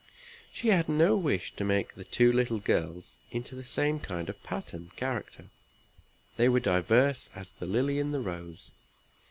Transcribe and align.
She 0.51 0.69
had 0.69 0.89
no 0.89 1.15
wish 1.15 1.55
to 1.57 1.63
make 1.63 1.93
the 1.93 2.03
two 2.03 2.31
little 2.31 2.57
girls 2.57 3.19
into 3.29 3.53
the 3.53 3.61
same 3.63 3.99
kind 3.99 4.29
of 4.29 4.43
pattern 4.43 4.89
character. 4.95 5.51
They 6.37 6.49
were 6.49 6.59
diverse 6.59 7.29
as 7.35 7.51
the 7.51 7.67
lily 7.67 7.99
and 7.99 8.11
the 8.11 8.19
rose. 8.21 8.71